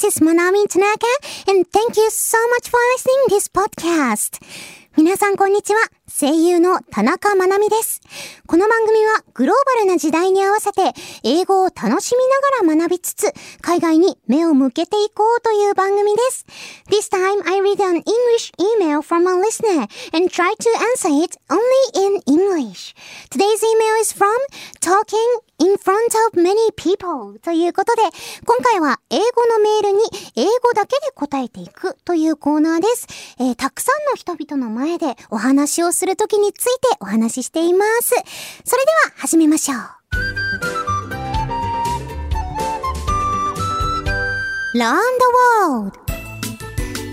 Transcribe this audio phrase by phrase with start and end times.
[0.00, 1.06] This is Manami Tanaka
[1.46, 4.40] and thank you so much for listening this podcast.
[4.96, 5.80] 皆さんこんにちは。
[6.08, 8.00] 声優の田中まなみです。
[8.46, 16.46] この番組はグローバルな時代に合わせて英語を楽しみながら学びつつ海外に目を向けていこうという番組です。
[16.88, 21.60] This time I read an English email from a listener and try to answer it only
[21.94, 22.94] in English.
[23.28, 24.32] Today's email is from
[24.80, 28.02] Talking in front of many people ということで、
[28.44, 30.02] 今回は英語のメールに
[30.36, 33.06] 英語だけで答えていくというコーナーです。
[33.38, 38.14] えー、たくさんの人々の前でお話をするときについてお話ししています。
[38.64, 39.78] それでは始めましょう。
[44.72, 45.02] Learn the
[45.66, 45.98] World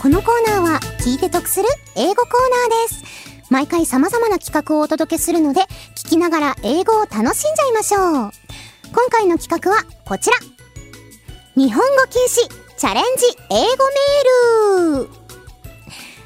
[0.00, 2.26] このコーナーは聞いて得する英語コー
[2.70, 3.02] ナーです。
[3.52, 5.60] 毎回様々な企画をお届けするので、
[5.94, 8.41] 聞きながら英語を楽しんじゃいましょう。
[8.92, 10.36] 今回の企画はこちら。
[11.54, 13.84] 日本語禁止チャレンジ英語
[14.94, 15.22] メール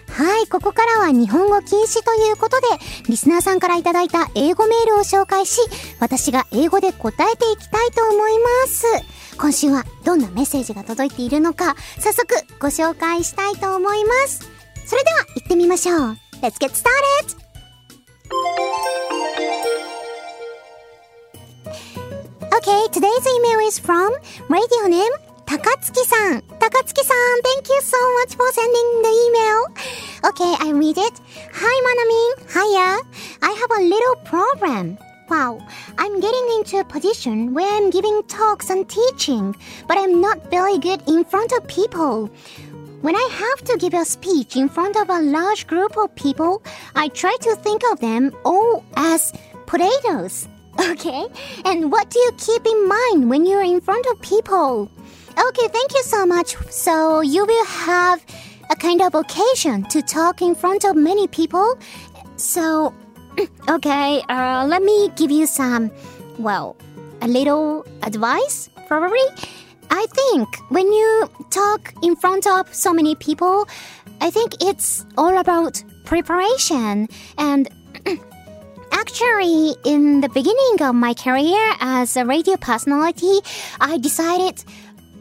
[0.09, 2.67] はい、ここからは日本語禁止ということで、
[3.09, 5.61] リスナーさんからいただいた英語メールを紹介し、
[6.01, 8.87] 私が英語で答えていきたいと思います。
[9.37, 14.41] 今週はどんなメッセージが届いているのか、早速ご紹介したいと思います。
[14.87, 15.99] それでは行ってみましょう。
[16.41, 17.46] Let's get started!
[23.17, 24.13] Today's email is from
[24.49, 25.13] radio name
[25.47, 26.43] Takatsuki-san.
[26.61, 29.61] Takatsuki-san, thank you so much for sending the email.
[30.25, 31.21] Okay, I read it.
[31.53, 32.25] Hi, Manami.
[32.53, 33.01] Hiya.
[33.43, 34.99] I have a little problem.
[35.31, 35.65] Wow,
[35.99, 39.55] I'm getting into a position where I'm giving talks and teaching,
[39.87, 42.27] but I'm not very good in front of people.
[43.03, 46.63] When I have to give a speech in front of a large group of people,
[46.95, 49.33] I try to think of them all as
[49.67, 50.49] potatoes.
[50.79, 51.27] Okay?
[51.65, 54.91] And what do you keep in mind when you're in front of people?
[55.39, 56.57] Okay, thank you so much.
[56.71, 58.25] So you will have
[58.71, 61.79] a kind of occasion to talk in front of many people.
[62.37, 62.95] So,
[63.69, 65.91] okay, uh, let me give you some,
[66.39, 66.77] well,
[67.23, 69.27] a little advice, probably.
[69.91, 73.69] I think when you talk in front of so many people,
[74.21, 77.09] I think it's all about preparation.
[77.39, 77.69] And
[78.96, 83.40] actually, in the beginning of my career as a radio personality,
[83.80, 84.64] I decided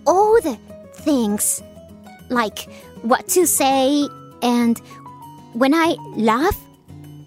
[0.06, 0.59] all the
[1.05, 1.62] things
[2.28, 2.69] like
[3.03, 4.09] what to say
[4.43, 4.81] and
[5.53, 6.56] when I laugh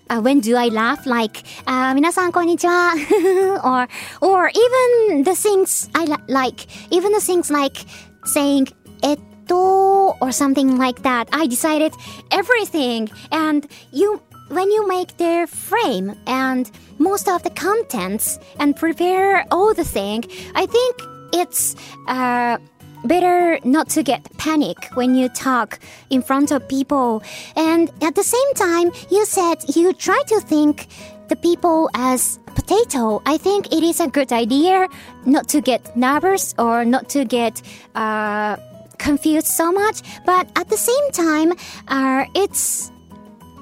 [0.10, 1.06] uh, when do I laugh?
[1.06, 2.94] Like, uh, 皆さんこんにちは
[3.64, 3.88] or,
[4.22, 7.86] or even the things I like, even the things like
[8.26, 11.28] saying えっと or something like that.
[11.32, 11.94] I decided
[12.32, 19.45] everything and you, when you make the frame and most of the contents and prepare
[19.51, 21.77] all the thing, I think it's,
[22.07, 22.59] uh,
[23.05, 25.79] better not to get panic when you talk
[26.11, 27.23] in front of people.
[27.57, 30.89] And at the same time, you said you try to think
[31.29, 33.23] the people as potato.
[33.27, 34.89] I think it is a good idea
[35.27, 37.63] not to get nervous or not to get
[37.95, 38.57] uh,
[38.99, 40.03] confused so much.
[40.25, 41.53] But at the same time,
[41.89, 42.91] uh, it's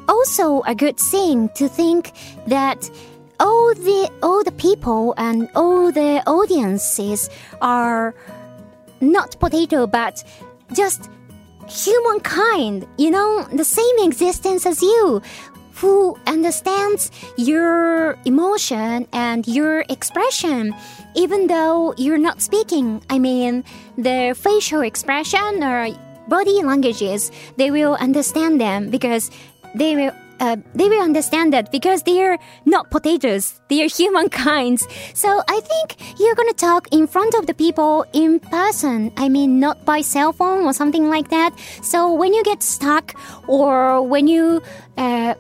[0.09, 2.13] also a good thing to think
[2.47, 2.91] that
[3.39, 7.29] all the all the people and all the audiences
[7.61, 8.15] are
[9.01, 10.25] not potato, but
[10.73, 11.11] just
[11.69, 15.21] humankind, you know, the same existence as you,
[15.75, 20.75] who understands your emotion and your expression,
[21.15, 23.03] even though you're not speaking.
[23.11, 23.65] I mean,
[23.99, 25.89] the facial expression or
[26.29, 29.31] body languages, they will understand them because
[29.77, 34.87] they will uh, they will understand that because they're not potatoes, they're humankinds.
[35.15, 39.13] So I think you're gonna talk in front of the people in person.
[39.17, 41.59] I mean, not by cell phone or something like that.
[41.83, 43.15] So when you get stuck
[43.47, 44.63] or when you
[44.97, 45.35] uh,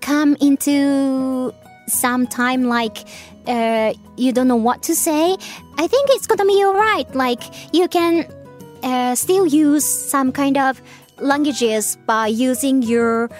[0.00, 1.52] come into
[1.88, 3.06] some time like
[3.46, 5.36] uh, you don't know what to say,
[5.78, 7.14] I think it's gonna be alright.
[7.14, 7.42] Like
[7.74, 8.26] you can
[8.82, 10.80] uh, still use some kind of
[11.18, 13.30] languages by using your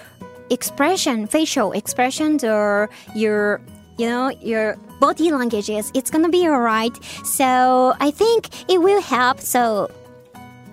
[0.51, 3.61] expression, facial expressions, or your,
[3.99, 6.97] you know, your body languages, it's gonna be alright.
[7.25, 9.41] So I think it will help.
[9.41, 9.91] So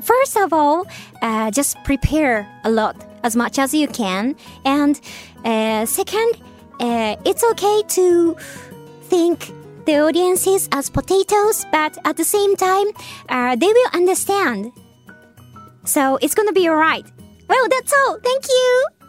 [0.02, 0.86] first of all,
[1.22, 4.36] uh, just prepare a lot, as much as you can.
[4.66, 5.00] And
[5.44, 6.42] uh, second,
[6.80, 8.36] uh, it's okay to
[9.04, 9.52] think
[9.86, 12.88] the audiences as potatoes, but at the same time,
[13.30, 14.72] uh, they will understand.
[15.85, 17.06] So it's gonna be alright.
[17.47, 18.19] Well, that's all.
[18.21, 19.03] Thank you.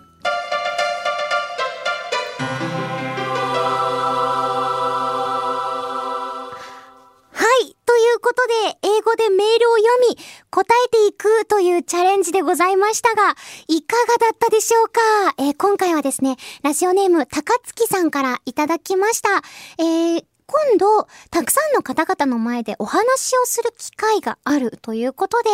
[8.20, 10.16] こことで、英語でメールを読み、
[10.50, 13.36] 答えていくというチャレンジでございましたが、
[13.68, 15.00] いかがだったでしょうか？
[15.38, 19.42] えー、今回はですね、ラジオネーム高月さんからいただきました。
[19.78, 25.48] えー、今度、たくさんの方々の前でお話をする機会があるということで、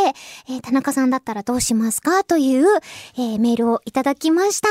[0.48, 2.66] えー、田中さんだったらどうしますかという、
[3.14, 4.68] えー、メールをいただきました。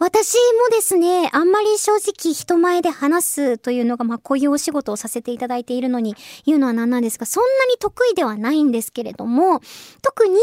[0.00, 0.34] 私
[0.68, 9.60] もですね、あんまり正直人前で話すというのが、まあこういうお仕事をさせていただいているのに言うのは何なんですが、そんなに得意ではないんですけれども、
[10.02, 10.36] 特に、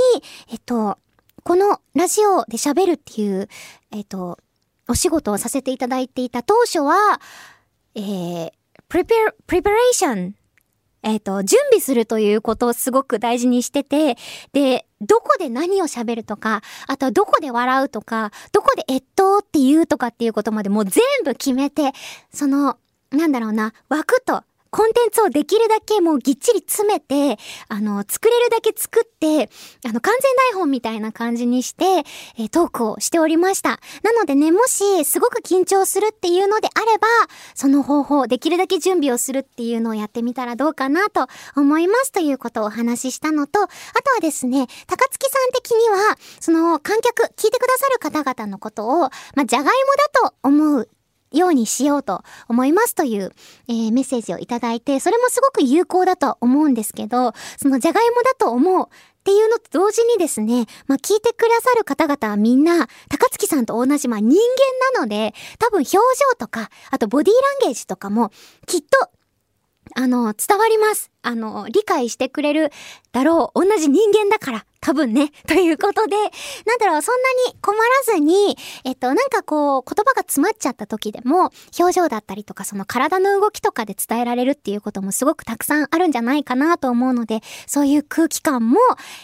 [0.50, 0.98] えっと、
[1.44, 3.50] このラジオで喋るっていう、
[3.92, 4.38] えっと、
[4.88, 7.20] お仕事をさせていただいていた当初は、
[7.96, 8.52] えー、
[8.92, 10.34] prepare, preparation.
[11.04, 14.18] えっ、ー、と、準備するということをすごく大事にしてて、
[14.52, 21.94] で、どこで何を喋るとか、あとはどこで笑うとか、どこでえっとって言うとかっていうことまでもう全部決めて、
[22.34, 22.78] その、
[23.12, 27.38] なんだろうな、枠とコンテンツをできるだけもうぎっちり詰めて、
[27.68, 29.50] あの、作れるだけ作って、
[29.86, 31.86] あの、完全台本みたいな感じにして、
[32.38, 33.82] えー、トークをしておりました。
[34.02, 37.08] なのでね、もし、すごく緊張するっていうのであれば、
[37.54, 41.28] その方法、できるだけ準備をするっていうのをやってみたらどうかなと
[41.58, 43.70] 思いますということをお話ししたのと、あと
[44.16, 50.90] はですね、高月さん的には、その観客、聞いてくださる方々のことを、まあ、じゃがいもだと思う
[51.32, 53.32] ようにしようと思いますという、
[53.68, 66.00] えー、メッセージをいただいて、それもすごく有効だと思うんですけど、そのじゃがいもだと思うっていうのと同時にですね、まあ、聞いてくださる方々はみんな、高月さんと同じ、まあ、人間なので、多分表情
[66.38, 68.32] とか、あとボディーランゲージとかも、
[68.68, 69.12] きっと
[69.96, 71.12] あの、伝わります。
[71.22, 72.72] あの、理解してくれる
[73.12, 73.66] だろう。
[73.66, 75.32] 同じ人間だから、多分ね。
[75.48, 77.82] ということで、なんだろう、そんなに困ら
[78.14, 88.80] ずに、えっと、なんかこう、言葉が詰まっちゃった時でも、表情だったりとか、その体の動きとかで伝えられるっていうこともすごくたくさんあるんじゃないかなと思うので、そういう空気感も、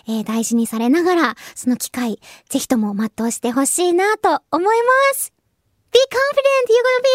[0.07, 2.19] えー、大事にされながら、その機会、
[2.49, 5.36] ぜひとも全うしてほしいなと思います。
[5.89, 7.09] Be confident, you're gonna be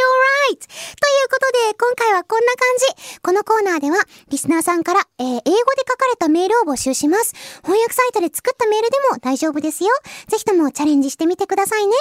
[0.52, 0.66] alright!
[0.66, 3.20] ということで、今回はこんな感じ。
[3.20, 3.98] このコーナーでは、
[4.28, 5.44] リスナーさんから、えー、英語で
[5.86, 7.34] 書かれたメールを募集します。
[7.62, 9.90] 翻訳サイトで作ったメールでも大丈夫ですよ。
[10.28, 11.94] ぜひともチャレンジしてみてくださいね。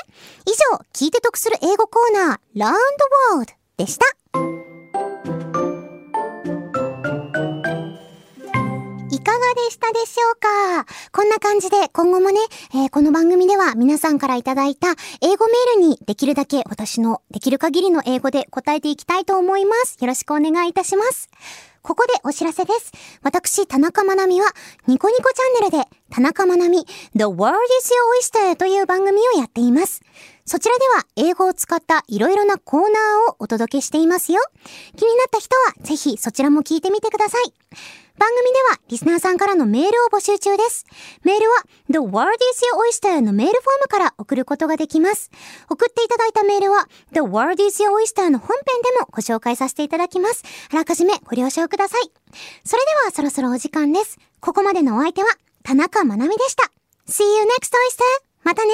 [0.45, 2.77] 以上、聞いて得する英語コーナー、Learn the
[3.35, 4.05] World でした。
[9.13, 10.85] いかがでしたでしょうか？
[11.11, 12.39] こんな感じで今後もね、
[12.73, 14.89] えー、この番組で皆さんからいただいた
[15.21, 19.97] 英語メールにできるだけ私のできる限りの英語で答えていきたいと思います。
[19.99, 21.29] よろしくお願いいたします。
[21.81, 22.91] ここでお知らせです。
[23.23, 24.47] 私、田中まなみは、
[24.85, 26.85] ニコニコチャンネルで、田中まなみ、
[27.15, 27.89] The World is
[28.37, 30.01] Your Oyster という番組をやっています。
[30.45, 34.41] そちらでは、英語を使ったいろいろなコーナーをお届けしていますよ。
[34.95, 37.53] 気になった人は、ぜひそちらも聞いてみてください。
[38.21, 40.85] 番組ではリスナーさんからのメールを募集中です。
[41.23, 41.55] メールは
[41.89, 42.61] The World is
[43.01, 45.31] Your Oyster のメールフォームから送ることができます。
[45.71, 50.43] 送っていただいたメールは The World is Your Oyster の本編でもご紹介させていただきます。
[50.71, 52.11] あらかじめご了承ください。
[52.63, 54.19] それではそろそろお時間です。
[54.39, 55.29] ここまでのお相手は
[55.63, 56.65] 田中まなみでした。
[57.07, 58.03] See you next oyster!
[58.43, 58.71] またね